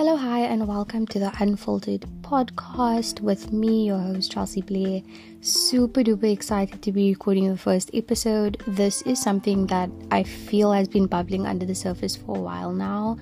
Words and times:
Hello, 0.00 0.16
hi, 0.16 0.40
and 0.40 0.66
welcome 0.66 1.06
to 1.08 1.18
the 1.18 1.30
Unfiltered 1.40 2.06
podcast 2.22 3.20
with 3.20 3.52
me, 3.52 3.84
your 3.84 3.98
host, 3.98 4.32
Chelsea 4.32 4.62
Blair. 4.62 5.02
Super 5.42 6.00
duper 6.00 6.32
excited 6.32 6.80
to 6.80 6.90
be 6.90 7.10
recording 7.10 7.50
the 7.50 7.58
first 7.58 7.90
episode. 7.92 8.62
This 8.66 9.02
is 9.02 9.20
something 9.20 9.66
that 9.66 9.90
I 10.10 10.22
feel 10.22 10.72
has 10.72 10.88
been 10.88 11.06
bubbling 11.06 11.46
under 11.46 11.66
the 11.66 11.74
surface 11.74 12.16
for 12.16 12.38
a 12.38 12.40
while 12.40 12.72
now, 12.72 13.18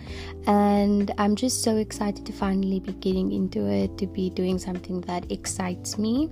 and 0.46 1.10
I'm 1.18 1.34
just 1.34 1.64
so 1.64 1.78
excited 1.78 2.24
to 2.26 2.32
finally 2.32 2.78
be 2.78 2.92
getting 2.92 3.32
into 3.32 3.66
it, 3.66 3.98
to 3.98 4.06
be 4.06 4.30
doing 4.30 4.56
something 4.56 5.00
that 5.00 5.32
excites 5.32 5.98
me. 5.98 6.30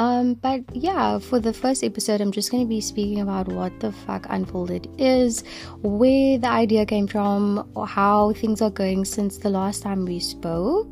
Um, 0.00 0.32
but 0.32 0.62
yeah, 0.74 1.18
for 1.18 1.38
the 1.38 1.52
first 1.52 1.84
episode, 1.84 2.22
I'm 2.22 2.32
just 2.32 2.50
going 2.50 2.62
to 2.62 2.68
be 2.68 2.80
speaking 2.80 3.20
about 3.20 3.48
what 3.48 3.80
the 3.80 3.92
fuck 3.92 4.24
Unfiltered 4.30 4.88
is, 4.98 5.44
where 5.82 6.38
the 6.38 6.48
idea 6.48 6.86
came 6.86 7.06
from, 7.06 7.70
how 7.86 8.32
things 8.32 8.62
are 8.62 8.70
going 8.70 9.04
since 9.04 9.36
the 9.36 9.50
last 9.50 9.82
time 9.82 10.06
we 10.06 10.18
spoke. 10.18 10.88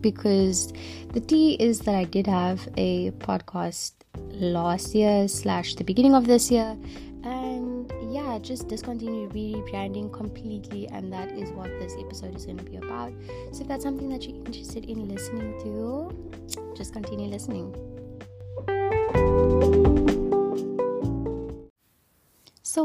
Because 0.00 0.72
the 1.12 1.18
tea 1.18 1.56
is 1.58 1.80
that 1.80 1.96
I 1.96 2.04
did 2.04 2.28
have 2.28 2.68
a 2.76 3.10
podcast 3.18 3.94
last 4.30 4.94
year 4.94 5.26
slash 5.26 5.74
the 5.74 5.82
beginning 5.82 6.14
of 6.14 6.28
this 6.28 6.48
year, 6.48 6.76
and 7.24 7.92
yeah, 8.14 8.38
just 8.38 8.68
discontinued 8.68 9.32
rebranding 9.32 10.12
completely, 10.12 10.86
and 10.86 11.12
that 11.12 11.32
is 11.32 11.50
what 11.50 11.66
this 11.80 11.96
episode 11.98 12.36
is 12.36 12.46
going 12.46 12.58
to 12.58 12.64
be 12.64 12.76
about. 12.76 13.12
So 13.50 13.62
if 13.62 13.66
that's 13.66 13.82
something 13.82 14.08
that 14.10 14.22
you're 14.22 14.36
interested 14.36 14.84
in 14.84 15.08
listening 15.08 15.58
to, 15.64 16.76
just 16.76 16.92
continue 16.92 17.26
listening. 17.26 17.74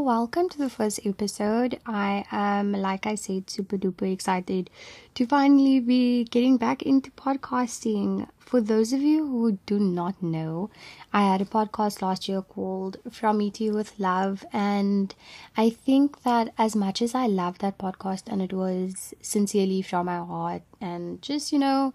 Welcome 0.02 0.50
to 0.50 0.58
the 0.58 0.70
first 0.70 1.00
episode. 1.06 1.80
I 1.86 2.26
am, 2.32 2.72
like 2.72 3.06
I 3.06 3.14
said, 3.14 3.52
super 3.52 3.78
duper 3.78 4.12
excited 4.12 4.72
to 5.14 5.28
finally 5.28 5.80
be 5.80 6.24
getting 6.24 6.58
back 6.58 6.82
into 6.82 7.12
podcasting. 7.12 8.28
For 8.40 8.62
those 8.62 8.94
of 8.94 9.02
you 9.02 9.28
who 9.28 9.60
do 9.68 9.78
not 9.78 10.24
know, 10.24 10.72
I 11.14 11.32
had 11.32 11.40
a 11.40 11.46
podcast 11.46 12.02
last 12.02 12.28
year 12.28 12.42
called 12.42 12.98
From 13.12 13.42
You 13.42 13.74
with 13.74 14.00
Love, 14.00 14.44
and 14.52 15.14
I 15.56 15.70
think 15.70 16.24
that 16.24 16.52
as 16.58 16.76
much 16.76 17.04
as 17.04 17.14
I 17.14 17.28
loved 17.28 17.62
that 17.62 17.78
podcast 17.78 18.24
and 18.26 18.42
it 18.42 18.54
was 18.54 19.14
sincerely 19.22 19.84
from 19.84 20.08
my 20.08 20.18
heart 20.18 20.64
and 20.82 21.22
just, 21.22 21.54
you 21.54 21.60
know, 21.60 21.94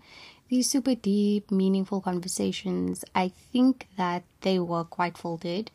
these 0.49 0.71
super 0.71 0.95
deep, 0.95 1.51
meaningful 1.51 2.01
conversations, 2.01 3.05
I 3.17 3.33
think 3.53 3.89
that 3.97 4.23
they 4.43 4.61
were 4.61 4.85
quite 4.85 5.19
folded. 5.19 5.73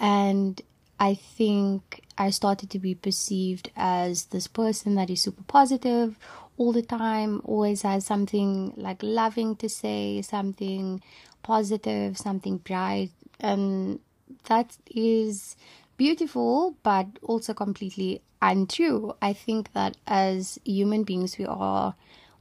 And 0.00 0.62
I 1.04 1.12
think 1.16 2.00
I 2.16 2.30
started 2.30 2.70
to 2.70 2.78
be 2.78 2.94
perceived 2.94 3.70
as 3.76 4.24
this 4.26 4.46
person 4.46 4.94
that 4.94 5.10
is 5.10 5.20
super 5.20 5.42
positive 5.42 6.18
all 6.56 6.72
the 6.72 6.80
time, 6.80 7.42
always 7.44 7.82
has 7.82 8.06
something 8.06 8.72
like 8.78 9.02
loving 9.02 9.54
to 9.56 9.68
say, 9.68 10.22
something 10.22 11.02
positive, 11.42 12.16
something 12.16 12.56
bright. 12.56 13.10
And 13.38 14.00
that 14.44 14.78
is 14.86 15.56
beautiful, 15.98 16.74
but 16.82 17.06
also 17.22 17.52
completely 17.52 18.22
untrue. 18.40 19.14
I 19.20 19.34
think 19.34 19.74
that 19.74 19.98
as 20.06 20.58
human 20.64 21.04
beings, 21.04 21.36
we 21.36 21.44
are 21.44 21.94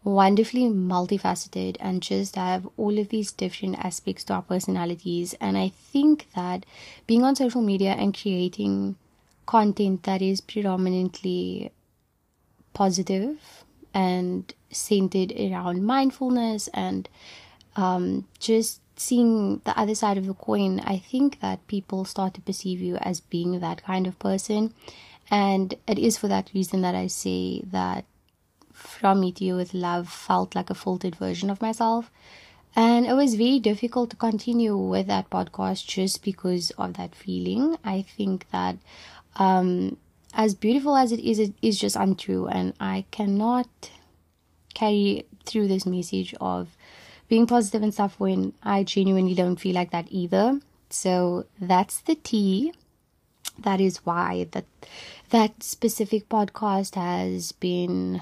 wonderfully 0.03 0.63
multifaceted 0.63 1.77
and 1.79 2.01
just 2.01 2.35
have 2.35 2.67
all 2.77 2.99
of 2.99 3.09
these 3.09 3.31
different 3.31 3.83
aspects 3.83 4.23
to 4.25 4.33
our 4.33 4.41
personalities. 4.41 5.33
And 5.39 5.57
I 5.57 5.69
think 5.69 6.27
that 6.35 6.65
being 7.07 7.23
on 7.23 7.35
social 7.35 7.61
media 7.61 7.91
and 7.91 8.17
creating 8.17 8.95
content 9.45 10.03
that 10.03 10.21
is 10.21 10.41
predominantly 10.41 11.71
positive 12.73 13.63
and 13.93 14.53
centered 14.71 15.31
around 15.39 15.83
mindfulness 15.85 16.67
and 16.73 17.07
um, 17.75 18.27
just 18.39 18.81
seeing 18.95 19.61
the 19.65 19.77
other 19.77 19.95
side 19.95 20.17
of 20.17 20.25
the 20.25 20.33
coin, 20.33 20.79
I 20.81 20.97
think 20.97 21.39
that 21.39 21.65
people 21.67 22.05
start 22.05 22.33
to 22.35 22.41
perceive 22.41 22.81
you 22.81 22.97
as 22.97 23.19
being 23.19 23.59
that 23.59 23.83
kind 23.83 24.07
of 24.07 24.19
person. 24.19 24.73
And 25.31 25.73
it 25.87 25.97
is 25.97 26.17
for 26.17 26.27
that 26.27 26.51
reason 26.53 26.81
that 26.81 26.95
I 26.95 27.07
say 27.07 27.61
that 27.71 28.05
from 28.83 29.21
Meet 29.21 29.41
You 29.41 29.55
with 29.55 29.73
Love 29.73 30.09
felt 30.09 30.55
like 30.55 30.69
a 30.69 30.75
filtered 30.75 31.15
version 31.15 31.49
of 31.49 31.61
myself. 31.61 32.11
And 32.75 33.05
it 33.05 33.13
was 33.13 33.35
very 33.35 33.59
difficult 33.59 34.09
to 34.09 34.15
continue 34.15 34.75
with 34.75 35.07
that 35.07 35.29
podcast 35.29 35.85
just 35.85 36.23
because 36.23 36.71
of 36.71 36.95
that 36.95 37.13
feeling. 37.13 37.77
I 37.83 38.01
think 38.01 38.49
that 38.51 38.77
um, 39.35 39.97
as 40.33 40.55
beautiful 40.55 40.95
as 40.97 41.11
it 41.11 41.19
is, 41.19 41.39
it 41.39 41.53
is 41.61 41.79
just 41.79 41.95
untrue. 41.95 42.47
And 42.47 42.73
I 42.79 43.05
cannot 43.11 43.69
carry 44.73 45.25
through 45.45 45.67
this 45.67 45.85
message 45.85 46.33
of 46.41 46.75
being 47.27 47.47
positive 47.47 47.83
and 47.83 47.93
stuff 47.93 48.19
when 48.19 48.53
I 48.63 48.83
genuinely 48.83 49.35
don't 49.35 49.59
feel 49.59 49.75
like 49.75 49.91
that 49.91 50.07
either. 50.09 50.59
So 50.89 51.45
that's 51.59 52.01
the 52.01 52.15
tea. 52.15 52.73
That 53.59 53.79
is 53.79 53.97
why 54.05 54.47
that 54.51 54.65
that 55.29 55.61
specific 55.61 56.27
podcast 56.27 56.95
has 56.95 57.51
been 57.51 58.21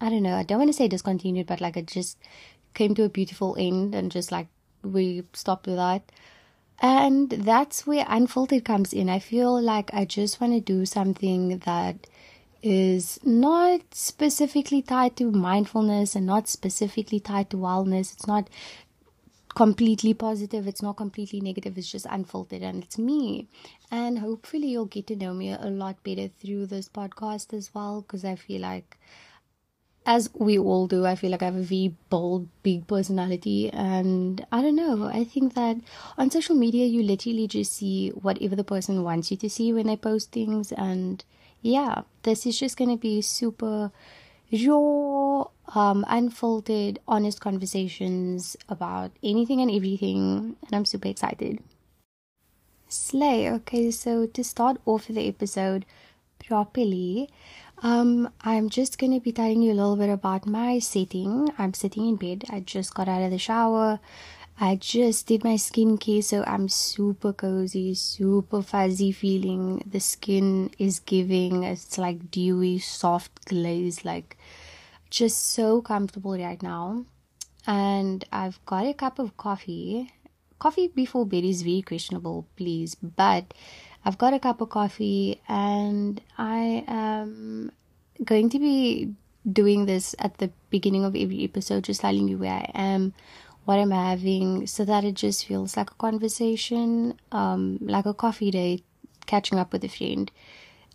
I 0.00 0.10
don't 0.10 0.22
know, 0.22 0.36
I 0.36 0.42
don't 0.42 0.58
want 0.58 0.68
to 0.68 0.76
say 0.76 0.88
discontinued, 0.88 1.46
but 1.46 1.60
like 1.60 1.76
it 1.76 1.86
just 1.86 2.18
came 2.74 2.94
to 2.96 3.04
a 3.04 3.08
beautiful 3.08 3.56
end 3.58 3.94
and 3.94 4.10
just 4.10 4.32
like 4.32 4.48
we 4.82 5.24
stopped 5.32 5.66
with 5.66 5.76
that. 5.76 6.10
And 6.80 7.30
that's 7.30 7.86
where 7.86 8.04
Unfiltered 8.08 8.64
comes 8.64 8.92
in. 8.92 9.08
I 9.08 9.20
feel 9.20 9.60
like 9.60 9.94
I 9.94 10.04
just 10.04 10.40
want 10.40 10.52
to 10.54 10.60
do 10.60 10.84
something 10.84 11.58
that 11.58 12.06
is 12.62 13.20
not 13.22 13.80
specifically 13.92 14.82
tied 14.82 15.16
to 15.16 15.30
mindfulness 15.30 16.16
and 16.16 16.26
not 16.26 16.48
specifically 16.48 17.20
tied 17.20 17.50
to 17.50 17.56
wellness. 17.56 18.12
It's 18.12 18.26
not 18.26 18.48
completely 19.54 20.14
positive, 20.14 20.66
it's 20.66 20.82
not 20.82 20.96
completely 20.96 21.40
negative, 21.40 21.78
it's 21.78 21.90
just 21.90 22.06
unfiltered 22.10 22.62
and 22.62 22.82
it's 22.82 22.98
me. 22.98 23.46
And 23.90 24.18
hopefully, 24.18 24.68
you'll 24.68 24.86
get 24.86 25.06
to 25.08 25.16
know 25.16 25.32
me 25.32 25.52
a 25.52 25.66
lot 25.66 26.02
better 26.02 26.28
through 26.28 26.66
this 26.66 26.88
podcast 26.88 27.52
as 27.54 27.72
well 27.72 28.00
because 28.00 28.24
I 28.24 28.34
feel 28.34 28.62
like 28.62 28.98
as 30.06 30.28
we 30.34 30.58
all 30.58 30.86
do, 30.86 31.06
I 31.06 31.14
feel 31.14 31.30
like 31.30 31.42
I 31.42 31.46
have 31.46 31.56
a 31.56 31.62
very 31.62 31.94
bold, 32.10 32.48
big 32.62 32.86
personality. 32.86 33.70
And 33.72 34.44
I 34.52 34.60
don't 34.60 34.76
know, 34.76 35.04
I 35.04 35.24
think 35.24 35.54
that 35.54 35.78
on 36.18 36.30
social 36.30 36.54
media, 36.54 36.84
you 36.84 37.02
literally 37.02 37.48
just 37.48 37.72
see 37.72 38.10
whatever 38.10 38.54
the 38.54 38.64
person 38.64 39.02
wants 39.02 39.30
you 39.30 39.36
to 39.38 39.48
see 39.48 39.72
when 39.72 39.86
they 39.86 39.96
post 39.96 40.32
things. 40.32 40.72
And 40.72 41.24
yeah, 41.62 42.02
this 42.22 42.44
is 42.44 42.58
just 42.58 42.76
going 42.76 42.90
to 42.90 43.00
be 43.00 43.22
super 43.22 43.90
raw, 44.52 45.44
um, 45.74 46.04
unfolded, 46.08 47.00
honest 47.08 47.40
conversations 47.40 48.56
about 48.68 49.10
anything 49.22 49.60
and 49.60 49.70
everything. 49.70 50.56
And 50.66 50.72
I'm 50.72 50.84
super 50.84 51.08
excited. 51.08 51.60
Slay. 52.88 53.50
Okay, 53.50 53.90
so 53.90 54.26
to 54.26 54.44
start 54.44 54.76
off 54.84 55.08
the 55.08 55.26
episode 55.26 55.86
properly, 56.46 57.30
um, 57.82 58.30
I'm 58.40 58.68
just 58.70 58.98
gonna 58.98 59.20
be 59.20 59.32
telling 59.32 59.62
you 59.62 59.72
a 59.72 59.74
little 59.74 59.96
bit 59.96 60.10
about 60.10 60.46
my 60.46 60.78
setting. 60.78 61.50
I'm 61.58 61.74
sitting 61.74 62.08
in 62.08 62.16
bed. 62.16 62.44
I 62.50 62.60
just 62.60 62.94
got 62.94 63.08
out 63.08 63.22
of 63.22 63.30
the 63.30 63.38
shower. 63.38 64.00
I 64.60 64.76
just 64.76 65.26
did 65.26 65.42
my 65.42 65.54
skincare, 65.54 66.22
so 66.22 66.44
I'm 66.46 66.68
super 66.68 67.32
cozy, 67.32 67.94
super 67.94 68.62
fuzzy 68.62 69.10
feeling. 69.10 69.82
The 69.84 69.98
skin 69.98 70.70
is 70.78 71.00
giving, 71.00 71.64
it's 71.64 71.98
like 71.98 72.30
dewy, 72.30 72.78
soft 72.78 73.46
glaze, 73.46 74.04
like 74.04 74.36
just 75.10 75.50
so 75.50 75.82
comfortable 75.82 76.38
right 76.38 76.62
now. 76.62 77.04
And 77.66 78.24
I've 78.30 78.64
got 78.64 78.86
a 78.86 78.94
cup 78.94 79.18
of 79.18 79.36
coffee. 79.36 80.12
Coffee 80.60 80.86
before 80.86 81.26
bed 81.26 81.44
is 81.44 81.62
very 81.62 81.82
questionable, 81.82 82.46
please, 82.56 82.94
but 82.94 83.52
I've 84.04 84.18
got 84.18 84.34
a 84.34 84.38
cup 84.38 84.60
of 84.60 84.68
coffee 84.68 85.40
and 85.48 86.20
I 86.36 86.84
am 86.86 87.72
going 88.22 88.50
to 88.50 88.58
be 88.58 89.14
doing 89.50 89.86
this 89.86 90.14
at 90.18 90.38
the 90.38 90.50
beginning 90.70 91.04
of 91.04 91.16
every 91.16 91.42
episode, 91.44 91.84
just 91.84 92.02
telling 92.02 92.28
you 92.28 92.38
where 92.38 92.52
I 92.52 92.70
am, 92.74 93.14
what 93.64 93.78
I'm 93.78 93.90
having, 93.90 94.66
so 94.66 94.84
that 94.84 95.04
it 95.04 95.14
just 95.14 95.46
feels 95.46 95.76
like 95.76 95.90
a 95.90 95.94
conversation, 95.94 97.18
um, 97.32 97.78
like 97.80 98.06
a 98.06 98.14
coffee 98.14 98.50
date, 98.50 98.84
catching 99.26 99.58
up 99.58 99.72
with 99.72 99.84
a 99.84 99.88
friend. 99.88 100.30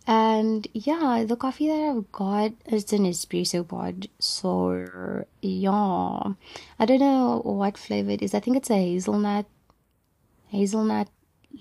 And 0.06 0.66
yeah, 0.72 1.24
the 1.26 1.36
coffee 1.36 1.68
that 1.68 1.94
I've 1.96 2.10
got 2.10 2.52
is 2.66 2.92
an 2.92 3.04
espresso 3.04 3.66
pod. 3.66 4.08
So 4.18 5.24
yeah, 5.42 6.32
I 6.78 6.84
don't 6.86 7.00
know 7.00 7.42
what 7.44 7.76
flavor 7.76 8.10
it 8.10 8.22
is. 8.22 8.34
I 8.34 8.40
think 8.40 8.56
it's 8.56 8.70
a 8.70 8.76
hazelnut, 8.76 9.46
hazelnut 10.48 11.08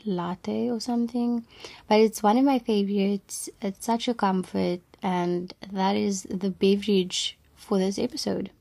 latte 0.05 0.69
or 0.69 0.79
something, 0.79 1.45
but 1.87 1.99
it's 1.99 2.23
one 2.23 2.37
of 2.37 2.43
my 2.43 2.59
favorites. 2.59 3.49
It's 3.61 3.85
such 3.85 4.07
a 4.07 4.13
comfort, 4.13 4.81
and 5.01 5.53
that 5.71 5.95
is 5.95 6.23
the 6.23 6.49
beverage 6.49 7.37
for 7.55 7.77
this 7.77 7.99
episode. 7.99 8.51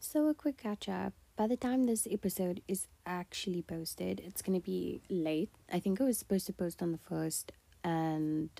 So, 0.00 0.28
a 0.28 0.34
quick 0.34 0.58
catch 0.58 0.88
up. 0.88 1.12
By 1.36 1.48
the 1.48 1.56
time 1.56 1.84
this 1.84 2.06
episode 2.08 2.62
is 2.68 2.86
actually 3.04 3.62
posted, 3.62 4.20
it's 4.20 4.42
going 4.42 4.60
to 4.60 4.64
be 4.64 5.00
late. 5.10 5.50
I 5.72 5.80
think 5.80 6.00
I 6.00 6.04
was 6.04 6.18
supposed 6.18 6.46
to 6.46 6.52
post 6.52 6.80
on 6.80 6.92
the 6.92 6.98
first, 6.98 7.50
and 7.82 8.50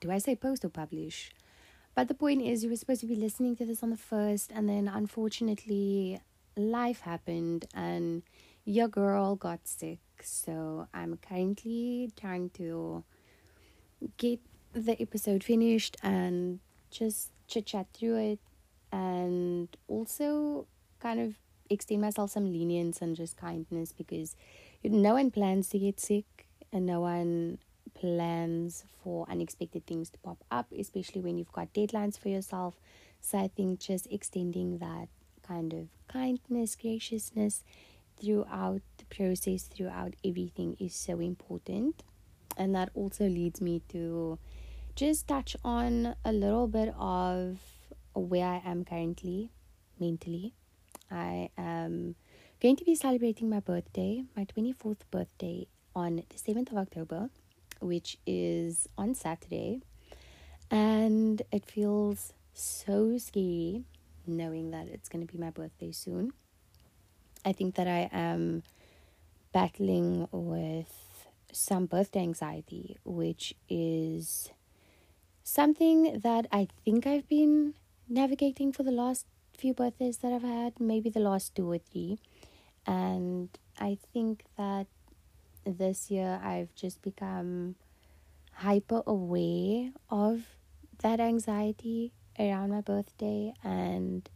do 0.00 0.10
I 0.10 0.16
say 0.16 0.34
post 0.34 0.64
or 0.64 0.70
publish? 0.70 1.30
But 1.94 2.08
the 2.08 2.14
point 2.14 2.40
is, 2.40 2.64
you 2.64 2.70
were 2.70 2.76
supposed 2.76 3.02
to 3.02 3.06
be 3.06 3.16
listening 3.16 3.54
to 3.56 3.66
this 3.66 3.82
on 3.82 3.90
the 3.90 3.98
first, 3.98 4.50
and 4.50 4.66
then 4.66 4.88
unfortunately, 4.88 6.18
life 6.56 7.00
happened 7.00 7.66
and 7.74 8.22
your 8.64 8.88
girl 8.88 9.36
got 9.36 9.60
sick. 9.66 9.98
So 10.22 10.86
I'm 10.94 11.18
currently 11.18 12.12
trying 12.18 12.50
to 12.50 13.04
get 14.16 14.40
the 14.72 15.00
episode 15.00 15.44
finished 15.44 15.96
and 16.02 16.60
just 16.90 17.30
chit 17.48 17.66
chat 17.66 17.86
through 17.92 18.16
it, 18.16 18.38
and 18.90 19.68
also 19.88 20.66
kind 21.00 21.20
of 21.20 21.34
extend 21.70 22.00
myself 22.00 22.30
some 22.30 22.52
lenience 22.52 23.00
and 23.00 23.16
just 23.16 23.36
kindness 23.36 23.92
because 23.92 24.36
no 24.84 25.14
one 25.14 25.30
plans 25.30 25.68
to 25.70 25.78
get 25.78 25.98
sick 25.98 26.46
and 26.72 26.86
no 26.86 27.00
one 27.00 27.58
plans 27.94 28.84
for 29.02 29.26
unexpected 29.28 29.86
things 29.86 30.10
to 30.10 30.18
pop 30.18 30.44
up, 30.50 30.66
especially 30.78 31.20
when 31.20 31.38
you've 31.38 31.52
got 31.52 31.72
deadlines 31.72 32.18
for 32.18 32.28
yourself. 32.28 32.78
So 33.20 33.38
I 33.38 33.48
think 33.48 33.80
just 33.80 34.06
extending 34.10 34.78
that 34.78 35.08
kind 35.46 35.72
of 35.72 35.88
kindness, 36.08 36.76
graciousness 36.76 37.64
throughout 38.20 38.82
the 38.98 39.04
process, 39.14 39.64
throughout 39.64 40.14
everything 40.24 40.76
is 40.80 40.94
so 40.94 41.20
important. 41.20 42.02
And 42.56 42.74
that 42.74 42.90
also 42.94 43.24
leads 43.24 43.60
me 43.60 43.82
to 43.88 44.38
just 44.94 45.26
touch 45.28 45.56
on 45.64 46.14
a 46.24 46.32
little 46.32 46.66
bit 46.66 46.94
of 46.98 47.58
where 48.14 48.46
I 48.46 48.62
am 48.64 48.84
currently 48.84 49.50
mentally. 49.98 50.54
I 51.10 51.50
am 51.56 52.14
going 52.60 52.76
to 52.76 52.84
be 52.84 52.94
celebrating 52.94 53.48
my 53.48 53.60
birthday, 53.60 54.24
my 54.36 54.44
24th 54.44 55.00
birthday, 55.10 55.66
on 55.94 56.16
the 56.16 56.36
7th 56.36 56.70
of 56.70 56.78
October 56.78 57.28
which 57.82 58.16
is 58.26 58.88
on 58.96 59.14
Saturday. 59.14 59.80
And 60.70 61.42
it 61.52 61.66
feels 61.66 62.32
so 62.54 63.18
scary 63.18 63.84
knowing 64.26 64.70
that 64.70 64.88
it's 64.88 65.08
going 65.08 65.26
to 65.26 65.32
be 65.32 65.38
my 65.38 65.50
birthday 65.50 65.92
soon. 65.92 66.32
I 67.44 67.52
think 67.52 67.74
that 67.74 67.88
I 67.88 68.08
am 68.12 68.62
battling 69.52 70.28
with 70.30 71.26
some 71.52 71.86
birthday 71.86 72.20
anxiety, 72.20 72.98
which 73.04 73.54
is 73.68 74.50
something 75.42 76.20
that 76.22 76.46
I 76.52 76.68
think 76.84 77.06
I've 77.06 77.28
been 77.28 77.74
navigating 78.08 78.72
for 78.72 78.82
the 78.82 78.92
last 78.92 79.26
few 79.56 79.74
birthdays 79.74 80.18
that 80.18 80.32
I've 80.32 80.42
had, 80.42 80.80
maybe 80.80 81.10
the 81.10 81.20
last 81.20 81.54
two 81.54 81.70
or 81.70 81.78
three. 81.78 82.18
And 82.86 83.48
I 83.78 83.98
think 84.12 84.44
that 84.56 84.86
this 85.64 86.10
year 86.10 86.40
I've 86.42 86.74
just 86.74 87.02
become 87.02 87.76
hyper 88.54 89.02
aware 89.06 89.90
of 90.10 90.42
that 91.02 91.20
anxiety 91.20 92.12
around 92.38 92.70
my 92.70 92.80
birthday 92.80 93.52
and 93.62 94.28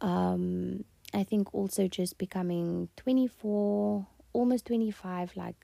um, 0.00 0.84
I 1.14 1.24
think 1.24 1.54
also 1.54 1.88
just 1.88 2.18
becoming 2.18 2.88
24, 2.96 4.06
almost 4.32 4.66
25, 4.66 5.36
like, 5.36 5.56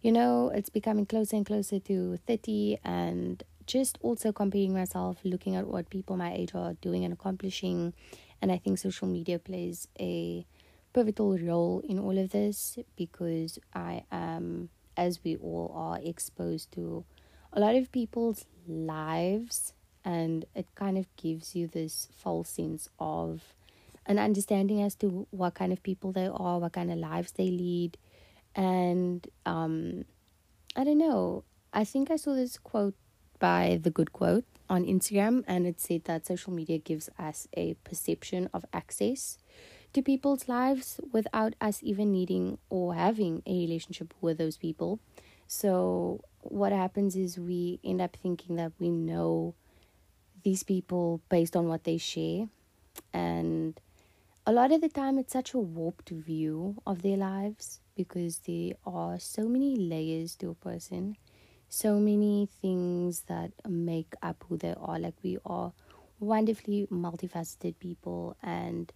you 0.00 0.12
know, 0.12 0.50
it's 0.54 0.70
becoming 0.70 1.06
closer 1.06 1.36
and 1.36 1.44
closer 1.44 1.78
to 1.80 2.18
30, 2.26 2.78
and 2.84 3.42
just 3.66 3.98
also 4.00 4.32
comparing 4.32 4.72
myself, 4.72 5.18
looking 5.24 5.56
at 5.56 5.66
what 5.66 5.90
people 5.90 6.16
my 6.16 6.32
age 6.32 6.54
are 6.54 6.74
doing 6.74 7.04
and 7.04 7.12
accomplishing. 7.12 7.92
And 8.40 8.52
I 8.52 8.58
think 8.58 8.78
social 8.78 9.08
media 9.08 9.38
plays 9.38 9.88
a 9.98 10.46
pivotal 10.92 11.36
role 11.38 11.82
in 11.86 11.98
all 11.98 12.16
of 12.16 12.30
this 12.30 12.78
because 12.96 13.58
I 13.74 14.04
am, 14.10 14.70
as 14.96 15.20
we 15.24 15.36
all 15.36 15.72
are, 15.74 15.98
exposed 16.02 16.72
to 16.72 17.04
a 17.52 17.60
lot 17.60 17.74
of 17.74 17.90
people's 17.90 18.44
lives, 18.68 19.72
and 20.06 20.44
it 20.54 20.66
kind 20.76 20.96
of 20.96 21.04
gives 21.16 21.56
you 21.56 21.66
this 21.66 22.08
false 22.16 22.48
sense 22.48 22.88
of 23.00 23.42
an 24.06 24.20
understanding 24.20 24.80
as 24.80 24.94
to 24.94 25.26
what 25.32 25.54
kind 25.54 25.72
of 25.72 25.82
people 25.82 26.12
they 26.12 26.28
are, 26.32 26.60
what 26.60 26.72
kind 26.72 26.92
of 26.92 26.98
lives 26.98 27.32
they 27.32 27.50
lead. 27.50 27.98
And 28.54 29.26
um, 29.44 30.04
I 30.76 30.84
don't 30.84 30.98
know. 30.98 31.42
I 31.72 31.82
think 31.82 32.12
I 32.12 32.16
saw 32.16 32.34
this 32.34 32.56
quote 32.56 32.94
by 33.40 33.80
The 33.82 33.90
Good 33.90 34.12
Quote 34.12 34.44
on 34.70 34.84
Instagram, 34.84 35.42
and 35.48 35.66
it 35.66 35.80
said 35.80 36.04
that 36.04 36.24
social 36.24 36.52
media 36.52 36.78
gives 36.78 37.10
us 37.18 37.48
a 37.56 37.74
perception 37.82 38.48
of 38.54 38.64
access 38.72 39.38
to 39.92 40.02
people's 40.02 40.48
lives 40.48 41.00
without 41.12 41.54
us 41.60 41.80
even 41.82 42.12
needing 42.12 42.58
or 42.70 42.94
having 42.94 43.42
a 43.44 43.58
relationship 43.58 44.14
with 44.20 44.38
those 44.38 44.56
people. 44.56 45.00
So, 45.48 46.22
what 46.42 46.70
happens 46.70 47.16
is 47.16 47.38
we 47.38 47.80
end 47.84 48.00
up 48.00 48.16
thinking 48.16 48.54
that 48.56 48.72
we 48.78 48.88
know 48.88 49.54
these 50.46 50.62
people 50.62 51.20
based 51.28 51.56
on 51.56 51.66
what 51.66 51.82
they 51.82 51.98
share. 51.98 52.46
And 53.12 53.80
a 54.46 54.52
lot 54.52 54.70
of 54.70 54.80
the 54.80 54.88
time, 54.88 55.18
it's 55.18 55.32
such 55.32 55.54
a 55.54 55.58
warped 55.58 56.10
view 56.10 56.80
of 56.86 57.02
their 57.02 57.16
lives 57.16 57.80
because 57.96 58.38
there 58.46 58.74
are 58.86 59.18
so 59.18 59.48
many 59.48 59.74
layers 59.74 60.36
to 60.36 60.50
a 60.50 60.54
person, 60.54 61.16
so 61.68 61.98
many 61.98 62.48
things 62.62 63.22
that 63.22 63.50
make 63.68 64.14
up 64.22 64.44
who 64.48 64.56
they 64.56 64.72
are. 64.80 65.00
Like, 65.00 65.16
we 65.24 65.36
are 65.44 65.72
wonderfully 66.20 66.86
multifaceted 66.92 67.74
people 67.80 68.36
and 68.40 68.92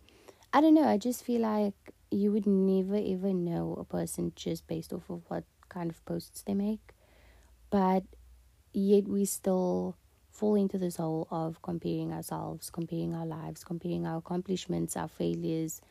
I 0.53 0.61
don't 0.61 0.75
know, 0.75 0.87
I 0.87 0.99
just 0.99 1.25
feel 1.25 1.41
like 1.41 1.75
you 2.13 2.31
would 2.31 2.47
never 2.47 2.97
ever 2.97 3.33
know 3.33 3.77
a 3.79 3.85
person 3.85 4.33
just 4.37 4.69
based 4.69 4.93
off 4.93 5.11
of 5.11 5.23
what 5.27 5.43
kind 5.69 5.91
of 5.91 6.05
posts 6.05 6.43
they 6.43 6.55
make. 6.55 6.93
But 7.71 8.05
yet 8.73 9.09
we 9.09 9.25
still 9.25 9.97
fall 10.41 10.55
into 10.55 10.79
this 10.79 10.97
hole 10.97 11.29
of 11.31 11.61
comparing 11.61 12.15
ourselves, 12.15 12.71
comparing 12.71 13.15
our 13.15 13.27
lives, 13.27 13.63
comparing 13.63 14.07
our 14.07 14.17
accomplishments, 14.17 14.97
our 14.97 15.07
failures, 15.07 15.83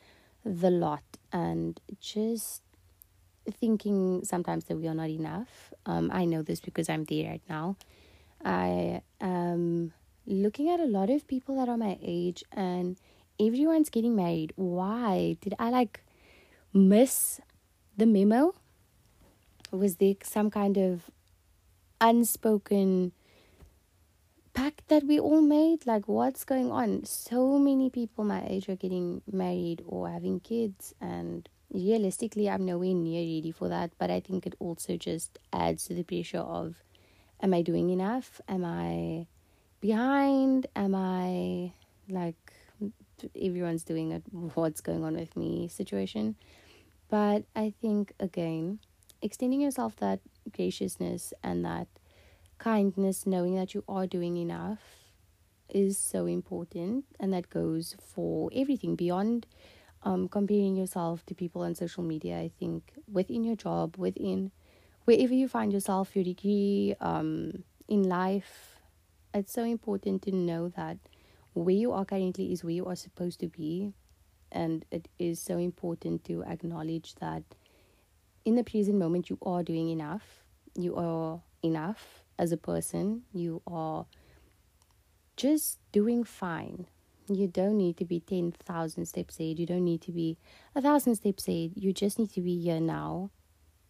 the 0.44 0.72
lot, 0.72 1.04
and 1.32 1.80
just 2.02 2.64
thinking 3.62 4.24
sometimes 4.24 4.66
that 4.66 4.78
we 4.78 4.88
are 4.88 4.96
not 4.96 5.10
enough. 5.10 5.72
Um, 5.86 6.10
I 6.12 6.26
know 6.26 6.42
this 6.42 6.62
because 6.62 6.90
I'm 6.90 7.04
there 7.04 7.30
right 7.30 7.42
now. 7.48 7.76
I 8.44 9.04
am 9.22 9.94
looking 10.26 10.70
at 10.70 10.80
a 10.80 10.86
lot 10.86 11.12
of 11.12 11.28
people 11.28 11.56
that 11.58 11.70
are 11.70 11.78
my 11.78 12.00
age 12.02 12.44
and 12.52 12.98
everyone's 13.40 13.92
getting 13.92 14.16
married. 14.16 14.54
Why? 14.56 15.38
Did 15.42 15.54
I 15.60 15.70
like 15.70 16.04
miss 16.74 17.40
the 17.96 18.08
memo? 18.08 18.56
Was 19.72 19.98
there 19.98 20.16
some 20.24 20.50
kind 20.50 20.76
of 20.76 21.12
unspoken 22.02 23.12
that 24.88 25.04
we 25.06 25.20
all 25.20 25.42
made? 25.42 25.86
Like, 25.86 26.08
what's 26.08 26.44
going 26.44 26.72
on? 26.72 27.06
So 27.06 27.58
many 27.60 27.90
people 27.90 28.24
my 28.24 28.46
age 28.48 28.70
are 28.70 28.76
getting 28.76 29.22
married 29.32 29.84
or 29.86 30.10
having 30.10 30.40
kids, 30.40 30.94
and 31.02 31.48
realistically, 31.72 32.50
I'm 32.50 32.66
nowhere 32.66 32.94
near 32.94 33.22
ready 33.22 33.52
for 33.52 33.70
that. 33.70 33.92
But 33.98 34.12
I 34.12 34.20
think 34.20 34.46
it 34.46 34.56
also 34.60 34.98
just 34.98 35.40
adds 35.54 35.86
to 35.86 35.94
the 35.94 36.04
pressure 36.04 36.40
of 36.40 36.84
am 37.42 37.54
I 37.54 37.62
doing 37.62 37.90
enough? 37.90 38.42
Am 38.48 38.66
I 38.66 39.28
behind? 39.82 40.68
Am 40.76 40.96
I 40.96 41.74
like 42.10 42.54
everyone's 43.36 43.84
doing 43.84 44.12
it, 44.12 44.24
what's 44.54 44.82
going 44.82 45.04
on 45.04 45.16
with 45.16 45.36
me 45.36 45.68
situation. 45.68 46.36
But 47.10 47.44
I 47.56 47.74
think, 47.82 48.14
again, 48.20 48.80
extending 49.22 49.62
yourself 49.62 49.96
that 49.98 50.20
graciousness 50.56 51.34
and 51.44 51.66
that 51.66 51.88
kindness, 52.60 53.26
knowing 53.26 53.56
that 53.56 53.74
you 53.74 53.84
are 53.88 54.06
doing 54.06 54.38
enough, 54.38 54.80
is 55.70 55.98
so 55.98 56.26
important. 56.26 57.06
And 57.20 57.34
that 57.34 57.50
goes 57.50 57.96
for 58.14 58.50
everything 58.54 58.96
beyond 58.96 59.48
um, 60.04 60.28
comparing 60.28 60.76
yourself 60.76 61.26
to 61.28 61.36
people 61.36 61.62
on 61.64 61.76
social 61.76 62.04
media. 62.04 62.40
I 62.40 62.52
think 62.60 62.94
within 63.12 63.44
your 63.44 63.56
job, 63.56 63.98
within 63.98 64.52
wherever 65.06 65.34
you 65.34 65.48
find 65.48 65.74
yourself, 65.74 66.16
your 66.16 66.24
degree, 66.24 66.96
um, 67.02 67.64
in 67.88 68.04
life, 68.04 68.80
it's 69.34 69.52
so 69.52 69.64
important 69.64 70.22
to 70.24 70.32
know 70.32 70.70
that 70.70 70.98
where 71.54 71.76
you 71.76 71.92
are 71.92 72.06
currently 72.06 72.52
is 72.52 72.64
where 72.64 72.74
you 72.74 72.86
are 72.86 72.96
supposed 72.96 73.40
to 73.40 73.48
be. 73.48 73.94
And 74.52 74.86
it 74.92 75.08
is 75.20 75.40
so 75.40 75.58
important 75.58 76.24
to 76.26 76.44
acknowledge 76.44 77.16
that 77.16 77.44
in 78.46 78.56
the 78.56 78.64
present 78.64 78.98
moment, 78.98 79.30
you 79.30 79.38
are 79.44 79.64
doing 79.64 79.90
enough. 79.90 80.44
You 80.76 80.96
are 80.96 81.42
enough 81.62 82.24
as 82.40 82.52
a 82.52 82.58
person. 82.58 83.24
You 83.34 83.62
are 83.68 84.06
just 85.36 85.78
doing 85.92 86.24
fine. 86.24 86.88
You 87.28 87.48
don't 87.48 87.78
need 87.78 87.98
to 87.98 88.06
be 88.06 88.22
10,000 88.22 89.06
steps 89.06 89.40
ahead. 89.40 89.60
You 89.60 89.68
don't 89.68 89.84
need 89.84 90.02
to 90.02 90.12
be 90.12 90.38
a 90.74 90.82
thousand 90.82 91.16
steps 91.16 91.48
ahead. 91.48 91.74
You 91.76 91.94
just 91.94 92.18
need 92.18 92.32
to 92.32 92.42
be 92.42 92.60
here 92.60 92.80
now, 92.80 93.30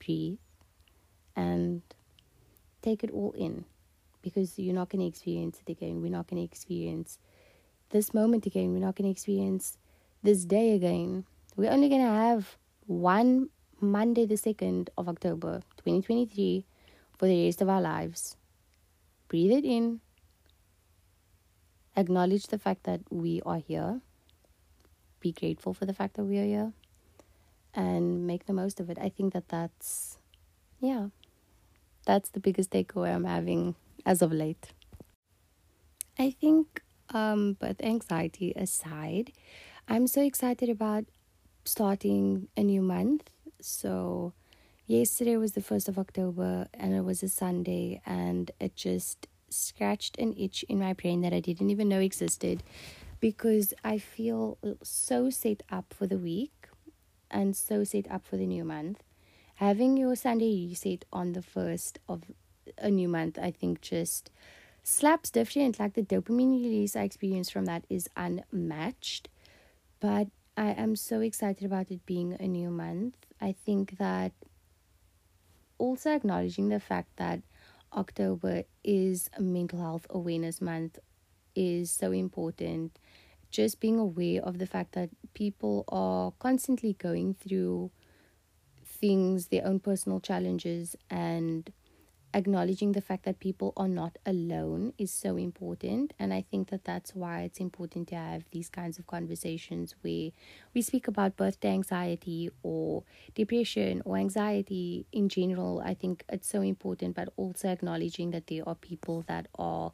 breathe, 0.04 0.40
and 1.38 1.82
take 2.82 3.04
it 3.04 3.12
all 3.12 3.32
in 3.38 3.64
because 4.22 4.60
you're 4.60 4.76
not 4.76 4.90
going 4.90 5.00
to 5.00 5.08
experience 5.08 5.62
it 5.66 5.72
again. 5.72 6.02
We're 6.02 6.12
not 6.12 6.28
going 6.28 6.42
to 6.42 6.46
experience 6.46 7.18
this 7.92 8.14
moment 8.14 8.46
again. 8.46 8.74
We're 8.74 8.86
not 8.86 8.96
going 8.98 9.08
to 9.08 9.12
experience 9.12 9.78
this 10.22 10.44
day 10.44 10.74
again. 10.74 11.24
We're 11.56 11.72
only 11.72 11.88
going 11.88 12.02
to 12.02 12.12
have 12.12 12.58
one 12.88 13.50
Monday, 13.80 14.26
the 14.26 14.36
2nd 14.36 14.90
of 14.98 15.08
October, 15.08 15.62
2023, 15.78 16.66
for 17.20 17.28
the 17.28 17.46
rest 17.46 17.62
of 17.62 17.70
our 17.70 17.82
lives. 17.82 18.36
breathe 19.28 19.52
it 19.52 19.64
in, 19.64 20.02
acknowledge 21.96 22.48
the 22.48 22.58
fact 22.58 22.84
that 22.84 23.02
we 23.12 23.42
are 23.46 23.60
here, 23.60 24.02
be 25.20 25.32
grateful 25.32 25.74
for 25.74 25.86
the 25.86 25.94
fact 25.94 26.16
that 26.16 26.26
we 26.26 26.40
are 26.40 26.46
here, 26.46 26.74
and 27.76 28.26
make 28.26 28.48
the 28.48 28.54
most 28.54 28.80
of 28.80 28.90
it. 28.90 28.98
I 29.00 29.10
think 29.10 29.34
that 29.34 29.50
that's, 29.50 30.18
yeah, 30.80 31.10
that's 32.06 32.30
the 32.30 32.40
biggest 32.40 32.72
takeaway 32.72 33.14
I'm 33.14 33.26
having 33.26 33.76
as 34.06 34.24
of 34.24 34.32
late. 34.32 34.74
I 36.18 36.32
think, 36.32 36.82
um, 37.10 37.56
but 37.60 37.80
anxiety 37.84 38.52
aside, 38.56 39.32
I'm 39.88 40.08
so 40.08 40.22
excited 40.22 40.70
about 40.70 41.06
starting 41.66 42.48
a 42.58 42.64
new 42.64 42.82
month. 42.82 43.30
So, 43.62 44.34
yesterday 44.90 45.38
was 45.38 45.54
the 45.54 45.62
1st 45.62 45.88
of 45.88 46.00
October 46.00 46.68
and 46.74 46.94
it 46.96 47.06
was 47.06 47.22
a 47.22 47.30
Sunday, 47.30 48.02
and 48.06 48.52
it 48.60 48.76
just 48.76 49.28
scratched 49.50 50.18
an 50.18 50.34
itch 50.38 50.64
in 50.68 50.80
my 50.80 50.94
brain 50.94 51.22
that 51.22 51.34
I 51.34 51.40
didn't 51.40 51.70
even 51.70 51.90
know 51.90 52.00
existed 52.00 52.64
because 53.20 53.74
I 53.84 53.98
feel 54.00 54.58
so 54.84 55.30
set 55.30 55.64
up 55.72 55.94
for 55.94 56.08
the 56.08 56.18
week 56.18 56.68
and 57.30 57.56
so 57.56 57.84
set 57.84 58.10
up 58.10 58.26
for 58.26 58.38
the 58.38 58.48
new 58.48 58.64
month. 58.64 59.04
Having 59.56 59.98
your 59.98 60.16
Sunday 60.16 60.68
reset 60.68 61.06
on 61.12 61.34
the 61.34 61.42
first 61.42 62.00
of 62.08 62.24
a 62.78 62.90
new 62.90 63.10
month, 63.10 63.38
I 63.38 63.52
think, 63.52 63.82
just 63.82 64.32
slaps 64.84 65.30
different. 65.30 65.80
Like 65.80 65.94
the 65.94 66.02
dopamine 66.02 66.64
release 66.64 66.96
I 66.96 67.04
experienced 67.04 67.52
from 67.52 67.66
that 67.66 67.84
is 67.90 68.10
unmatched. 68.16 69.30
But 70.00 70.28
I 70.56 70.72
am 70.72 70.96
so 70.96 71.20
excited 71.20 71.66
about 71.66 71.92
it 71.92 72.06
being 72.06 72.38
a 72.40 72.48
new 72.48 72.70
month. 72.70 73.16
I 73.42 73.52
think 73.52 73.98
that 73.98 74.32
also 75.80 76.12
acknowledging 76.16 76.70
the 76.70 76.80
fact 76.80 77.18
that 77.18 77.42
October 77.94 78.64
is 78.84 79.30
mental 79.40 79.80
health 79.80 80.06
awareness 80.12 80.62
month 80.62 81.00
is 81.56 81.92
so 81.92 82.12
important. 82.12 83.00
Just 83.50 83.80
being 83.80 83.98
aware 83.98 84.44
of 84.44 84.60
the 84.60 84.68
fact 84.68 84.92
that 84.94 85.10
people 85.34 85.86
are 85.88 86.32
constantly 86.40 86.94
going 86.94 87.34
through 87.34 87.90
things, 88.86 89.48
their 89.48 89.66
own 89.66 89.80
personal 89.80 90.20
challenges, 90.20 90.96
and 91.10 91.72
acknowledging 92.34 92.92
the 92.92 93.02
fact 93.02 93.26
that 93.26 93.40
people 93.40 93.74
are 93.78 93.88
not 93.88 94.18
alone 94.26 94.94
is 94.98 95.12
so 95.12 95.38
important. 95.38 96.14
And 96.20 96.34
I 96.34 96.42
think 96.42 96.70
that 96.70 96.84
that's 96.86 97.16
why 97.16 97.42
it's 97.42 97.60
important 97.60 98.10
to 98.10 98.16
have 98.16 98.44
these 98.52 98.70
kinds 98.70 99.00
of 99.00 99.08
conversations 99.08 99.96
where 100.02 100.32
we 100.74 100.82
speak 100.82 101.08
about 101.08 101.38
birthday 101.38 101.70
anxiety 101.70 102.50
or 102.64 103.04
depression 103.36 104.02
or 104.06 104.18
anxiety 104.18 105.06
in 105.12 105.30
general. 105.30 105.82
I 105.84 105.94
think 105.94 106.24
it's 106.30 106.48
so 106.50 106.62
important, 106.62 107.16
but 107.16 107.30
also 107.38 107.70
acknowledging 107.70 108.32
that 108.32 108.48
there 108.48 108.68
are 108.68 108.76
people 108.76 109.24
that 109.28 109.48
are 109.56 109.92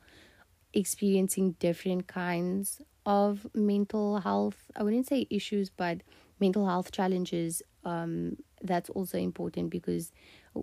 experiencing 0.74 1.54
different 1.60 2.08
kinds 2.08 2.82
of 3.06 3.48
mental 3.54 4.20
health 4.20 4.72
i 4.76 4.84
wouldn't 4.84 5.08
say 5.08 5.26
issues 5.30 5.70
but 5.70 6.02
mental 6.40 6.68
health 6.68 6.92
challenges 6.92 7.62
um, 7.86 8.36
that's 8.62 8.90
also 8.90 9.18
important 9.18 9.70
because 9.70 10.12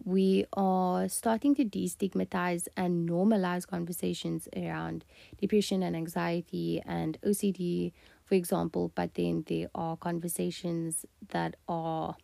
we 0.05 0.47
are 0.55 1.09
starting 1.09 1.55
to 1.57 1.65
destigmatize 1.65 2.67
and 2.77 3.09
normalize 3.09 3.67
conversations 3.67 4.49
around 4.57 5.05
depression 5.41 5.83
and 5.83 5.95
anxiety 5.95 6.83
and 6.87 7.19
OCD, 7.23 7.93
for 8.25 8.35
example. 8.35 8.91
But 8.95 9.15
then 9.15 9.45
there 9.47 9.69
are 9.75 9.97
conversations 9.97 11.05
that 11.29 11.57
are 11.69 12.17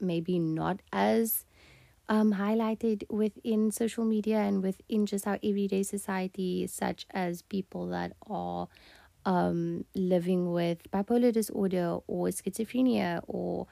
maybe 0.00 0.38
not 0.38 0.80
as 0.92 1.44
um, 2.08 2.34
highlighted 2.34 3.04
within 3.10 3.70
social 3.70 4.04
media 4.04 4.38
and 4.38 4.62
within 4.62 5.06
just 5.06 5.26
our 5.26 5.38
everyday 5.42 5.82
society, 5.82 6.66
such 6.66 7.06
as 7.10 7.42
people 7.42 7.86
that 7.88 8.12
are 8.28 8.68
um, 9.24 9.84
living 9.94 10.52
with 10.52 10.90
bipolar 10.90 11.32
disorder 11.32 11.98
or 12.06 12.28
schizophrenia 12.28 13.22
or 13.26 13.66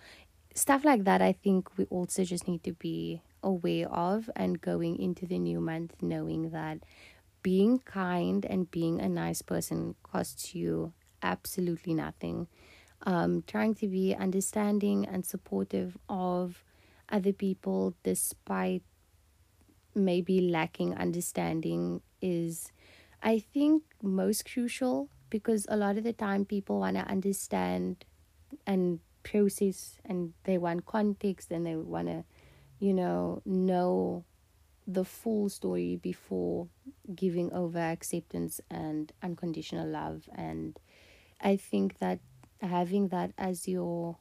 stuff 0.54 0.84
like 0.84 1.04
that, 1.04 1.20
I 1.22 1.32
think 1.32 1.76
we 1.76 1.84
also 1.86 2.24
just 2.24 2.48
need 2.48 2.62
to 2.64 2.72
be 2.72 3.22
aware 3.42 3.88
of 3.90 4.30
and 4.36 4.60
going 4.60 4.98
into 4.98 5.26
the 5.26 5.38
new 5.38 5.60
month 5.60 5.94
knowing 6.00 6.50
that 6.50 6.78
being 7.42 7.78
kind 7.80 8.44
and 8.44 8.70
being 8.70 9.00
a 9.00 9.08
nice 9.08 9.42
person 9.42 9.94
costs 10.02 10.54
you 10.54 10.92
absolutely 11.22 11.94
nothing. 11.94 12.46
Um, 13.04 13.42
trying 13.46 13.74
to 13.76 13.88
be 13.88 14.14
understanding 14.14 15.06
and 15.06 15.26
supportive 15.26 15.98
of 16.08 16.62
other 17.08 17.32
people 17.32 17.94
despite 18.04 18.82
maybe 19.94 20.40
lacking 20.40 20.94
understanding 20.94 22.00
is, 22.20 22.70
I 23.22 23.40
think, 23.40 23.82
most 24.02 24.50
crucial 24.50 25.08
because 25.30 25.66
a 25.68 25.76
lot 25.76 25.98
of 25.98 26.04
the 26.04 26.12
time 26.12 26.44
people 26.44 26.78
want 26.80 26.96
to 26.96 27.02
understand 27.02 28.04
and 28.66 29.00
process 29.22 29.98
and 30.04 30.32
they 30.44 30.58
want 30.58 30.86
context 30.86 31.50
and 31.50 31.66
they 31.66 31.76
want 31.76 32.08
to 32.08 32.24
you 32.82 32.92
know 32.94 33.40
know 33.46 34.24
the 34.86 35.04
full 35.04 35.48
story 35.48 35.96
before 35.96 36.68
giving 37.14 37.52
over 37.52 37.78
acceptance 37.78 38.60
and 38.70 39.12
unconditional 39.22 39.88
love. 39.88 40.28
And 40.34 40.78
i 41.40 41.56
think 41.56 41.98
that 41.98 42.20
having 42.60 43.08
that 43.08 43.32
as 43.38 43.68
your 43.68 44.16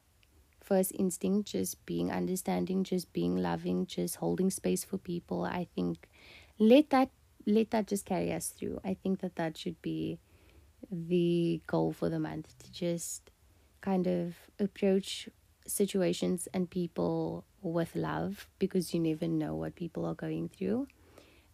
first 0.61 0.91
instinct 0.97 1.49
just 1.49 1.85
being 1.85 2.11
understanding 2.11 2.83
just 2.83 3.11
being 3.13 3.37
loving 3.37 3.85
just 3.85 4.17
holding 4.17 4.49
space 4.49 4.83
for 4.83 4.97
people 4.97 5.43
i 5.43 5.67
think 5.75 6.09
let 6.59 6.89
that 6.91 7.09
let 7.47 7.71
that 7.71 7.87
just 7.87 8.05
carry 8.05 8.31
us 8.33 8.49
through. 8.49 8.79
I 8.83 8.93
think 8.93 9.21
that 9.21 9.35
that 9.37 9.57
should 9.57 9.81
be 9.81 10.19
the 10.91 11.61
goal 11.67 11.91
for 11.91 12.09
the 12.09 12.19
month 12.19 12.57
to 12.59 12.71
just 12.71 13.31
kind 13.81 14.07
of 14.07 14.35
approach 14.59 15.29
situations 15.67 16.47
and 16.53 16.69
people 16.69 17.45
with 17.61 17.95
love 17.95 18.47
because 18.59 18.93
you 18.93 18.99
never 18.99 19.27
know 19.27 19.55
what 19.55 19.75
people 19.75 20.05
are 20.05 20.13
going 20.13 20.49
through. 20.49 20.87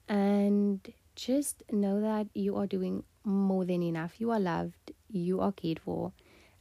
And 0.07 0.87
just 1.15 1.63
know 1.71 1.99
that 2.01 2.27
you 2.33 2.55
are 2.55 2.67
doing 2.67 3.03
more 3.23 3.65
than 3.65 3.83
enough. 3.83 4.19
You 4.19 4.31
are 4.31 4.39
loved, 4.39 4.91
you 5.09 5.41
are 5.41 5.51
cared 5.51 5.79
for. 5.79 6.13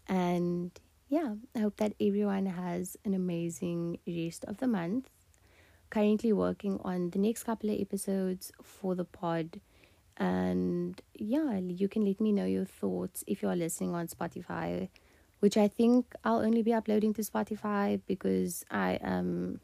And 0.08 0.72
yeah, 1.08 1.34
I 1.54 1.60
hope 1.60 1.76
that 1.76 1.94
everyone 2.00 2.46
has 2.46 2.96
an 3.04 3.14
amazing 3.14 3.98
rest 4.06 4.44
of 4.46 4.58
the 4.58 4.66
month. 4.66 5.08
Currently 5.90 6.32
working 6.32 6.80
on 6.82 7.10
the 7.10 7.18
next 7.18 7.44
couple 7.44 7.70
of 7.70 7.80
episodes 7.80 8.50
for 8.62 8.96
the 8.96 9.04
pod 9.04 9.60
and 10.16 11.00
yeah 11.14 11.58
you 11.58 11.88
can 11.88 12.04
let 12.04 12.20
me 12.20 12.32
know 12.32 12.46
your 12.46 12.64
thoughts 12.64 13.22
if 13.26 13.42
you 13.42 13.48
are 13.48 13.56
listening 13.56 13.94
on 13.94 14.06
spotify 14.06 14.88
which 15.40 15.56
i 15.56 15.68
think 15.68 16.14
i'll 16.24 16.38
only 16.38 16.62
be 16.62 16.72
uploading 16.72 17.12
to 17.12 17.22
spotify 17.22 18.00
because 18.06 18.64
i 18.70 18.98
am 19.02 19.60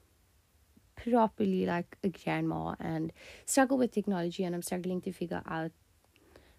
properly 0.96 1.66
like 1.66 1.96
a 2.04 2.08
grandma 2.08 2.74
and 2.78 3.12
struggle 3.44 3.78
with 3.78 3.90
technology 3.90 4.44
and 4.44 4.54
i'm 4.54 4.62
struggling 4.62 5.00
to 5.00 5.12
figure 5.12 5.42
out 5.46 5.72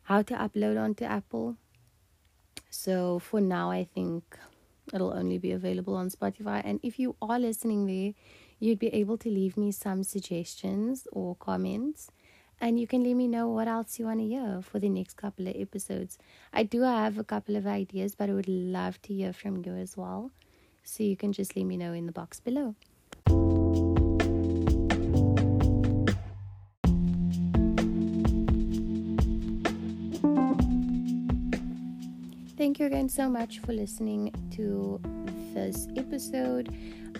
how 0.03 0.21
to 0.21 0.33
upload 0.33 0.81
onto 0.81 1.05
apple. 1.05 1.55
So 2.69 3.19
for 3.19 3.39
now 3.39 3.71
i 3.71 3.83
think 3.83 4.37
it'll 4.93 5.13
only 5.13 5.37
be 5.37 5.51
available 5.51 5.95
on 5.95 6.09
spotify. 6.09 6.61
And 6.65 6.79
if 6.83 6.99
you 6.99 7.15
are 7.21 7.39
listening 7.39 7.85
there 7.87 8.13
you'd 8.59 8.79
be 8.79 8.87
able 8.87 9.17
to 9.17 9.29
leave 9.29 9.57
me 9.57 9.71
some 9.71 10.03
suggestions 10.03 11.07
or 11.11 11.35
comments 11.35 12.09
and 12.63 12.79
you 12.79 12.87
can 12.87 13.03
let 13.03 13.13
me 13.15 13.27
know 13.27 13.49
what 13.49 13.67
else 13.67 13.99
you 13.99 14.05
want 14.05 14.21
to 14.21 14.25
hear 14.25 14.61
for 14.61 14.79
the 14.79 14.87
next 14.87 15.17
couple 15.17 15.49
of 15.49 15.53
episodes. 15.53 16.17
I 16.53 16.63
do 16.63 16.83
have 16.83 17.17
a 17.17 17.23
couple 17.25 17.57
of 17.57 17.67
ideas, 17.67 18.15
but 18.15 18.29
I 18.29 18.33
would 18.33 18.47
love 18.47 19.01
to 19.01 19.13
hear 19.13 19.33
from 19.33 19.65
you 19.65 19.75
as 19.75 19.97
well. 19.97 20.31
So 20.81 21.03
you 21.03 21.17
can 21.17 21.33
just 21.33 21.57
let 21.57 21.65
me 21.65 21.75
know 21.75 21.91
in 21.91 22.05
the 22.05 22.13
box 22.13 22.39
below. 22.39 22.75
Thank 32.55 32.79
you 32.79 32.85
again 32.85 33.09
so 33.09 33.27
much 33.29 33.59
for 33.59 33.73
listening 33.73 34.31
to 34.51 35.01
this 35.53 35.89
episode. 35.97 36.73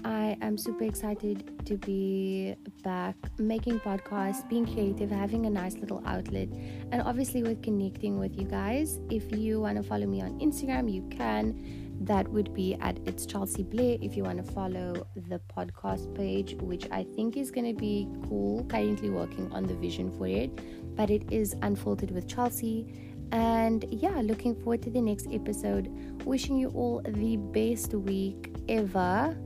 I 0.06 0.38
am 0.42 0.58
super 0.58 0.84
excited 0.84 1.66
to 1.66 1.78
be 1.78 2.56
back 2.84 3.16
making 3.38 3.80
podcasts, 3.80 4.48
being 4.50 4.66
creative, 4.66 5.10
having 5.10 5.46
a 5.46 5.50
nice 5.50 5.76
little 5.76 6.02
outlet, 6.06 6.50
and 6.92 7.02
obviously 7.02 7.44
with 7.44 7.62
connecting 7.64 8.20
with 8.20 8.38
you 8.38 8.46
guys. 8.46 9.00
If 9.10 9.32
you 9.32 9.62
want 9.62 9.78
to 9.78 9.84
follow 9.84 10.06
me 10.06 10.22
on 10.22 10.40
Instagram, 10.40 10.92
you 10.92 11.08
can. 11.10 11.80
That 12.02 12.28
would 12.28 12.54
be 12.54 12.76
at 12.82 13.00
It's 13.06 13.26
Chelsea 13.26 13.64
Blair. 13.64 13.98
If 14.02 14.18
you 14.18 14.24
want 14.24 14.46
to 14.46 14.52
follow 14.52 15.08
the 15.16 15.40
podcast 15.56 16.14
page, 16.16 16.56
which 16.56 16.88
I 16.92 17.04
think 17.04 17.38
is 17.38 17.50
going 17.50 17.74
to 17.74 17.80
be 17.80 18.08
cool, 18.28 18.66
currently 18.66 19.10
working 19.10 19.52
on 19.54 19.64
the 19.64 19.76
vision 19.76 20.12
for 20.18 20.28
it, 20.28 20.52
but 20.96 21.10
it 21.10 21.32
is 21.32 21.56
Unfiltered 21.62 22.12
with 22.12 22.28
Chelsea. 22.28 23.14
And 23.32 23.86
yeah, 23.90 24.22
looking 24.22 24.54
forward 24.54 24.82
to 24.84 24.90
the 24.90 25.02
next 25.02 25.28
episode. 25.32 25.88
Wishing 26.26 26.58
you 26.58 26.70
all 26.70 27.02
the 27.08 27.38
best 27.38 27.94
week 27.94 28.54
ever. 28.68 29.38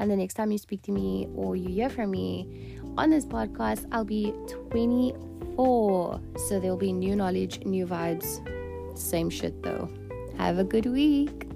And 0.00 0.10
the 0.10 0.16
next 0.16 0.34
time 0.34 0.50
you 0.50 0.56
speak 0.56 0.80
to 0.84 0.92
me 0.92 1.28
or 1.36 1.56
you 1.56 1.68
hear 1.68 1.90
from 1.90 2.10
me 2.10 2.78
on 2.96 3.10
this 3.10 3.26
podcast, 3.26 3.86
I'll 3.92 4.04
be 4.04 4.32
24. 4.70 6.20
So 6.48 6.58
there'll 6.58 6.78
be 6.78 6.92
new 6.92 7.14
knowledge, 7.14 7.60
new 7.66 7.86
vibes. 7.86 8.40
Same 8.98 9.28
shit 9.28 9.62
though. 9.62 9.90
Have 10.38 10.58
a 10.58 10.64
good 10.64 10.86
week. 10.86 11.46